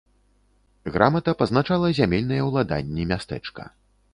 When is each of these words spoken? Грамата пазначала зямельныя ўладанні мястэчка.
Грамата 0.95 1.35
пазначала 1.41 1.91
зямельныя 1.99 2.49
ўладанні 2.49 3.07
мястэчка. 3.13 3.63